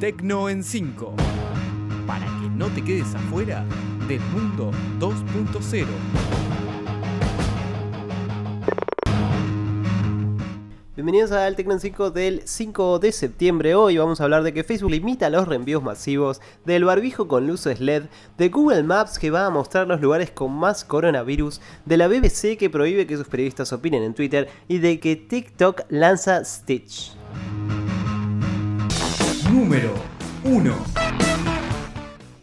Tecno 0.00 0.48
en 0.48 0.64
5. 0.64 1.14
Para 2.06 2.24
que 2.24 2.48
no 2.48 2.68
te 2.68 2.82
quedes 2.82 3.14
afuera 3.14 3.66
del 4.08 4.20
mundo 4.32 4.70
2.0. 4.98 5.84
Bienvenidos 10.96 11.32
al 11.32 11.54
Tecno 11.54 11.74
en 11.74 11.80
5 11.80 12.10
del 12.12 12.40
5 12.46 12.98
de 12.98 13.12
septiembre. 13.12 13.74
Hoy 13.74 13.98
vamos 13.98 14.22
a 14.22 14.24
hablar 14.24 14.42
de 14.42 14.54
que 14.54 14.64
Facebook 14.64 14.90
limita 14.90 15.28
los 15.28 15.46
reenvíos 15.46 15.82
masivos, 15.82 16.40
del 16.64 16.86
barbijo 16.86 17.28
con 17.28 17.46
luces 17.46 17.78
LED, 17.78 18.04
de 18.38 18.48
Google 18.48 18.84
Maps 18.84 19.18
que 19.18 19.30
va 19.30 19.44
a 19.44 19.50
mostrar 19.50 19.86
los 19.86 20.00
lugares 20.00 20.30
con 20.30 20.50
más 20.50 20.82
coronavirus, 20.82 21.60
de 21.84 21.98
la 21.98 22.08
BBC 22.08 22.56
que 22.56 22.70
prohíbe 22.70 23.06
que 23.06 23.18
sus 23.18 23.28
periodistas 23.28 23.70
opinen 23.74 24.02
en 24.02 24.14
Twitter 24.14 24.48
y 24.66 24.78
de 24.78 24.98
que 24.98 25.16
TikTok 25.16 25.82
lanza 25.90 26.42
Stitch. 26.42 27.12
Número 29.52 29.92
1. 30.44 30.72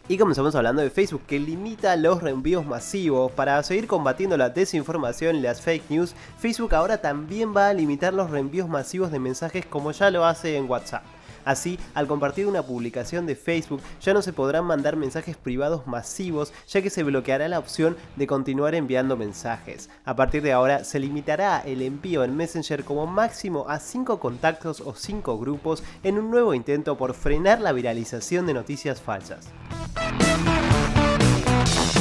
Y 0.08 0.18
comenzamos 0.18 0.54
hablando 0.54 0.82
de 0.82 0.90
Facebook 0.90 1.22
que 1.26 1.38
limita 1.38 1.96
los 1.96 2.22
reenvíos 2.22 2.66
masivos. 2.66 3.32
Para 3.32 3.62
seguir 3.62 3.86
combatiendo 3.86 4.36
la 4.36 4.50
desinformación 4.50 5.36
y 5.36 5.40
las 5.40 5.62
fake 5.62 5.88
news, 5.88 6.14
Facebook 6.38 6.74
ahora 6.74 6.98
también 6.98 7.56
va 7.56 7.68
a 7.68 7.72
limitar 7.72 8.12
los 8.12 8.30
reenvíos 8.30 8.68
masivos 8.68 9.10
de 9.10 9.20
mensajes 9.20 9.64
como 9.64 9.90
ya 9.92 10.10
lo 10.10 10.26
hace 10.26 10.58
en 10.58 10.68
WhatsApp. 10.68 11.02
Así, 11.44 11.78
al 11.94 12.06
compartir 12.06 12.46
una 12.46 12.62
publicación 12.62 13.26
de 13.26 13.36
Facebook, 13.36 13.80
ya 14.00 14.14
no 14.14 14.22
se 14.22 14.32
podrán 14.32 14.64
mandar 14.64 14.96
mensajes 14.96 15.36
privados 15.36 15.86
masivos, 15.86 16.52
ya 16.68 16.82
que 16.82 16.90
se 16.90 17.02
bloqueará 17.02 17.48
la 17.48 17.58
opción 17.58 17.96
de 18.16 18.26
continuar 18.26 18.74
enviando 18.74 19.16
mensajes. 19.16 19.90
A 20.04 20.16
partir 20.16 20.42
de 20.42 20.52
ahora, 20.52 20.84
se 20.84 20.98
limitará 20.98 21.60
el 21.60 21.82
envío 21.82 22.24
en 22.24 22.36
Messenger 22.36 22.84
como 22.84 23.06
máximo 23.06 23.66
a 23.68 23.78
5 23.78 24.20
contactos 24.20 24.80
o 24.80 24.94
5 24.94 25.38
grupos 25.38 25.82
en 26.02 26.18
un 26.18 26.30
nuevo 26.30 26.54
intento 26.54 26.96
por 26.96 27.14
frenar 27.14 27.60
la 27.60 27.72
viralización 27.72 28.46
de 28.46 28.54
noticias 28.54 29.00
falsas. 29.00 29.48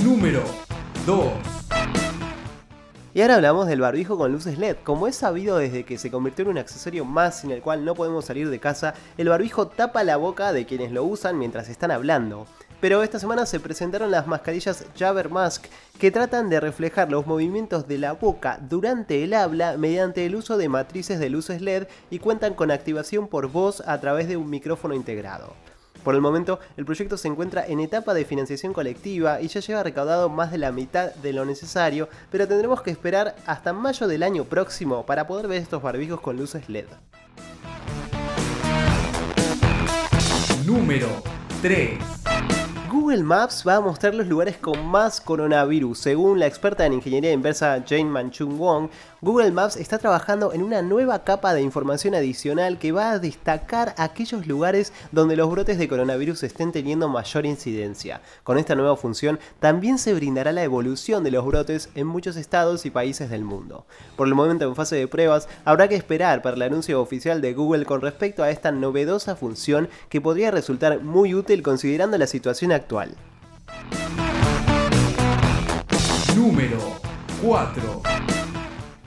Número 0.03 0.43
2. 1.05 1.66
Y 3.17 3.21
ahora 3.21 3.33
hablamos 3.33 3.65
del 3.65 3.81
barbijo 3.81 4.15
con 4.15 4.31
luces 4.31 4.59
LED. 4.59 4.75
Como 4.83 5.07
es 5.07 5.15
sabido 5.15 5.57
desde 5.57 5.85
que 5.85 5.97
se 5.97 6.11
convirtió 6.11 6.43
en 6.43 6.51
un 6.51 6.59
accesorio 6.59 7.03
más 7.03 7.39
sin 7.39 7.49
el 7.49 7.63
cual 7.63 7.83
no 7.83 7.95
podemos 7.95 8.25
salir 8.25 8.47
de 8.47 8.59
casa, 8.59 8.93
el 9.17 9.29
barbijo 9.29 9.69
tapa 9.69 10.03
la 10.03 10.17
boca 10.17 10.53
de 10.53 10.67
quienes 10.67 10.91
lo 10.91 11.03
usan 11.03 11.39
mientras 11.39 11.67
están 11.67 11.89
hablando. 11.89 12.45
Pero 12.79 13.01
esta 13.01 13.17
semana 13.17 13.47
se 13.47 13.59
presentaron 13.59 14.11
las 14.11 14.27
mascarillas 14.27 14.85
Jabber 14.95 15.29
Mask 15.29 15.65
que 15.97 16.11
tratan 16.11 16.47
de 16.51 16.59
reflejar 16.59 17.09
los 17.09 17.25
movimientos 17.25 17.87
de 17.87 17.97
la 17.97 18.13
boca 18.13 18.59
durante 18.61 19.23
el 19.23 19.33
habla 19.33 19.77
mediante 19.77 20.23
el 20.27 20.35
uso 20.35 20.59
de 20.59 20.69
matrices 20.69 21.17
de 21.17 21.31
luces 21.31 21.59
LED 21.59 21.87
y 22.11 22.19
cuentan 22.19 22.53
con 22.53 22.69
activación 22.69 23.27
por 23.27 23.47
voz 23.47 23.81
a 23.87 23.99
través 23.99 24.27
de 24.27 24.37
un 24.37 24.47
micrófono 24.47 24.93
integrado. 24.93 25.55
Por 26.07 26.15
el 26.15 26.21
momento, 26.21 26.61
el 26.77 26.85
proyecto 26.85 27.17
se 27.17 27.27
encuentra 27.27 27.67
en 27.67 27.81
etapa 27.81 28.13
de 28.13 28.23
financiación 28.23 28.71
colectiva 28.71 29.41
y 29.41 29.49
ya 29.49 29.59
lleva 29.59 29.83
recaudado 29.83 30.29
más 30.29 30.51
de 30.53 30.57
la 30.57 30.71
mitad 30.71 31.13
de 31.15 31.33
lo 31.33 31.43
necesario, 31.43 32.07
pero 32.31 32.47
tendremos 32.47 32.81
que 32.81 32.91
esperar 32.91 33.35
hasta 33.45 33.73
mayo 33.73 34.07
del 34.07 34.23
año 34.23 34.45
próximo 34.45 35.05
para 35.05 35.27
poder 35.27 35.49
ver 35.49 35.61
estos 35.61 35.83
barbijos 35.83 36.21
con 36.21 36.37
luces 36.37 36.69
LED. 36.69 36.85
Número 40.65 41.09
3. 41.61 42.16
Google 42.89 43.23
Maps 43.23 43.65
va 43.67 43.75
a 43.75 43.81
mostrar 43.81 44.15
los 44.15 44.27
lugares 44.27 44.55
con 44.55 44.85
más 44.85 45.19
coronavirus. 45.19 45.97
Según 45.99 46.39
la 46.39 46.47
experta 46.47 46.85
en 46.85 46.93
ingeniería 46.93 47.33
inversa 47.33 47.83
Jane 47.85 48.05
Manchung 48.05 48.57
Wong, 48.57 48.89
Google 49.19 49.51
Maps 49.51 49.75
está 49.75 49.97
trabajando 49.97 50.53
en 50.53 50.63
una 50.63 50.81
nueva 50.81 51.25
capa 51.25 51.53
de 51.53 51.61
información 51.61 52.15
adicional 52.15 52.79
que 52.79 52.93
va 52.93 53.11
a 53.11 53.19
destacar 53.19 53.93
aquellos 53.97 54.47
lugares 54.47 54.93
donde 55.11 55.35
los 55.35 55.49
brotes 55.49 55.77
de 55.77 55.87
coronavirus 55.89 56.43
estén 56.43 56.71
teniendo 56.71 57.09
mayor 57.09 57.45
incidencia. 57.45 58.21
Con 58.43 58.57
esta 58.57 58.75
nueva 58.75 58.95
función 58.95 59.37
también 59.59 59.97
se 59.97 60.13
brindará 60.13 60.53
la 60.53 60.63
evolución 60.63 61.25
de 61.25 61.31
los 61.31 61.45
brotes 61.45 61.89
en 61.95 62.07
muchos 62.07 62.37
estados 62.37 62.85
y 62.85 62.89
países 62.89 63.29
del 63.29 63.43
mundo. 63.43 63.85
Por 64.15 64.27
el 64.27 64.35
momento 64.35 64.63
en 64.63 64.75
fase 64.75 64.95
de 64.95 65.09
pruebas, 65.09 65.49
habrá 65.65 65.89
que 65.89 65.95
esperar 65.95 66.41
para 66.41 66.55
el 66.55 66.61
anuncio 66.61 67.01
oficial 67.01 67.41
de 67.41 67.53
Google 67.53 67.85
con 67.85 67.99
respecto 67.99 68.43
a 68.43 68.51
esta 68.51 68.71
novedosa 68.71 69.35
función 69.35 69.89
que 70.07 70.21
podría 70.21 70.51
resultar 70.51 71.01
muy 71.01 71.33
útil 71.33 71.63
considerando 71.63 72.17
la 72.17 72.27
situación 72.27 72.71
actual. 72.77 73.15
Número 76.35 76.79
4. 77.43 78.01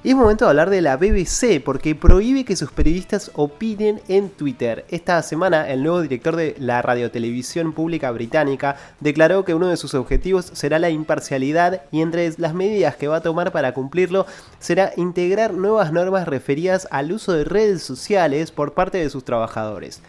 Y 0.03 0.11
es 0.11 0.17
momento 0.17 0.47
de 0.47 0.51
hablar 0.51 0.71
de 0.71 0.81
la 0.81 0.97
BBC 0.97 1.63
porque 1.63 1.95
prohíbe 1.95 2.47
que 2.47 2.57
sus 2.57 2.73
periodistas 2.73 3.31
opinen 3.35 4.01
en 4.09 4.31
Twitter. 4.31 4.87
Esta 4.89 5.23
semana 5.23 5.69
el 5.69 5.83
nuevo 5.83 6.01
director 6.01 6.37
de 6.37 6.57
la 6.59 6.81
radiotelevisión 6.81 7.75
pública 7.75 8.11
británica 8.11 8.77
declaró 9.01 9.45
que 9.45 9.53
uno 9.53 9.69
de 9.69 9.77
sus 9.77 9.93
objetivos 9.93 10.47
será 10.55 10.79
la 10.79 10.89
imparcialidad 10.89 11.83
y 11.93 12.01
entre 12.01 12.33
las 12.39 12.55
medidas 12.55 12.97
que 12.97 13.09
va 13.09 13.17
a 13.17 13.23
tomar 13.23 13.53
para 13.53 13.75
cumplirlo 13.75 14.25
será 14.59 14.93
integrar 14.97 15.53
nuevas 15.53 15.93
normas 15.93 16.27
referidas 16.27 16.89
al 16.91 17.13
uso 17.13 17.33
de 17.33 17.45
redes 17.45 17.83
sociales 17.83 18.53
por 18.53 18.73
parte 18.73 18.97
de 18.97 19.11
sus 19.11 19.25
trabajadores. 19.25 20.01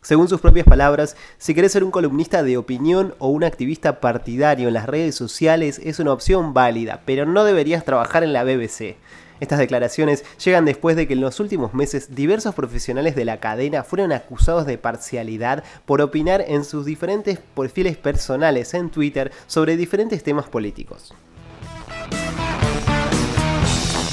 Según 0.00 0.28
sus 0.28 0.40
propias 0.40 0.64
palabras, 0.64 1.16
si 1.38 1.54
querés 1.54 1.72
ser 1.72 1.82
un 1.82 1.90
columnista 1.90 2.44
de 2.44 2.56
opinión 2.56 3.14
o 3.18 3.28
un 3.28 3.42
activista 3.42 4.00
partidario 4.00 4.68
en 4.68 4.74
las 4.74 4.86
redes 4.86 5.16
sociales 5.16 5.80
es 5.82 5.98
una 5.98 6.12
opción 6.12 6.54
válida, 6.54 7.02
pero 7.04 7.26
no 7.26 7.42
deberías 7.44 7.84
trabajar 7.84 8.22
en 8.22 8.32
la 8.32 8.44
BBC. 8.44 8.96
Estas 9.40 9.58
declaraciones 9.58 10.24
llegan 10.44 10.64
después 10.64 10.96
de 10.96 11.06
que 11.06 11.14
en 11.14 11.20
los 11.20 11.40
últimos 11.40 11.74
meses 11.74 12.14
diversos 12.14 12.54
profesionales 12.54 13.16
de 13.16 13.24
la 13.24 13.40
cadena 13.40 13.82
fueron 13.82 14.12
acusados 14.12 14.66
de 14.66 14.78
parcialidad 14.78 15.64
por 15.84 16.00
opinar 16.00 16.44
en 16.46 16.64
sus 16.64 16.84
diferentes 16.84 17.38
perfiles 17.38 17.96
personales 17.96 18.74
en 18.74 18.90
Twitter 18.90 19.32
sobre 19.46 19.76
diferentes 19.76 20.22
temas 20.22 20.48
políticos. 20.48 21.12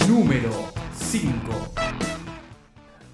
Número 0.07 0.49
5. 0.99 2.04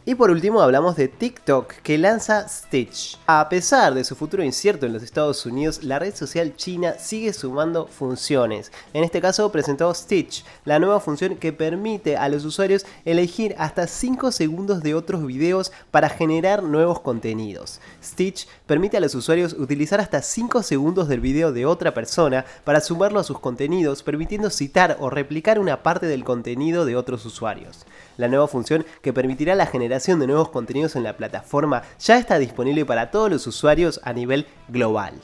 Y 0.03 0.15
por 0.15 0.31
último 0.31 0.61
hablamos 0.61 0.95
de 0.95 1.07
TikTok 1.07 1.73
que 1.83 1.99
lanza 1.99 2.47
Stitch. 2.49 3.19
A 3.27 3.47
pesar 3.49 3.93
de 3.93 4.03
su 4.03 4.15
futuro 4.15 4.43
incierto 4.43 4.87
en 4.87 4.93
los 4.93 5.03
Estados 5.03 5.45
Unidos, 5.45 5.83
la 5.83 5.99
red 5.99 6.15
social 6.15 6.55
china 6.55 6.95
sigue 6.97 7.33
sumando 7.33 7.85
funciones. 7.85 8.71
En 8.95 9.03
este 9.03 9.21
caso 9.21 9.51
presentó 9.51 9.93
Stitch, 9.93 10.43
la 10.65 10.79
nueva 10.79 11.01
función 11.01 11.35
que 11.35 11.53
permite 11.53 12.17
a 12.17 12.29
los 12.29 12.45
usuarios 12.45 12.83
elegir 13.05 13.53
hasta 13.59 13.85
5 13.85 14.31
segundos 14.31 14.81
de 14.81 14.95
otros 14.95 15.23
videos 15.23 15.71
para 15.91 16.09
generar 16.09 16.63
nuevos 16.63 17.01
contenidos. 17.01 17.79
Stitch 18.03 18.47
permite 18.65 18.97
a 18.97 19.01
los 19.01 19.13
usuarios 19.13 19.53
utilizar 19.53 20.01
hasta 20.01 20.23
5 20.23 20.63
segundos 20.63 21.09
del 21.09 21.19
video 21.19 21.51
de 21.51 21.67
otra 21.67 21.93
persona 21.93 22.43
para 22.63 22.81
sumarlo 22.81 23.19
a 23.19 23.23
sus 23.23 23.39
contenidos, 23.39 24.01
permitiendo 24.01 24.49
citar 24.49 24.97
o 24.99 25.11
replicar 25.11 25.59
una 25.59 25.83
parte 25.83 26.07
del 26.07 26.23
contenido 26.23 26.85
de 26.85 26.95
otros 26.95 27.23
usuarios. 27.23 27.85
La 28.21 28.27
nueva 28.27 28.47
función 28.47 28.85
que 29.01 29.13
permitirá 29.13 29.55
la 29.55 29.65
generación 29.65 30.19
de 30.19 30.27
nuevos 30.27 30.49
contenidos 30.49 30.95
en 30.95 31.01
la 31.01 31.17
plataforma 31.17 31.81
ya 31.97 32.19
está 32.19 32.37
disponible 32.37 32.85
para 32.85 33.09
todos 33.09 33.31
los 33.31 33.47
usuarios 33.47 33.99
a 34.03 34.13
nivel 34.13 34.45
global. 34.67 35.15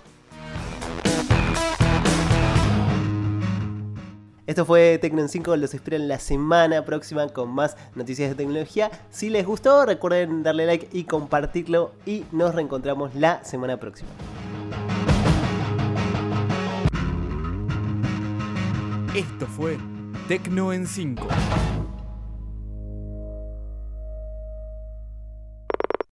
Esto 4.48 4.66
fue 4.66 4.98
Tecno 4.98 5.22
en 5.22 5.30
5, 5.30 5.58
los 5.58 5.76
espero 5.76 6.00
la 6.00 6.18
semana 6.18 6.86
próxima 6.86 7.28
con 7.28 7.52
más 7.52 7.78
noticias 7.94 8.30
de 8.30 8.36
tecnología. 8.36 8.90
Si 9.12 9.30
les 9.30 9.46
gustó, 9.46 9.86
recuerden 9.86 10.42
darle 10.42 10.66
like 10.66 10.90
y 10.92 11.04
compartirlo 11.04 11.92
y 12.04 12.26
nos 12.32 12.56
reencontramos 12.56 13.14
la 13.14 13.44
semana 13.44 13.78
próxima. 13.80 14.10
Esto 19.14 19.46
fue 19.46 19.78
Tecno 20.28 20.74
en 20.74 20.88
5. 20.88 21.28